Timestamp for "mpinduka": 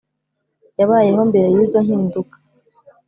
1.85-2.35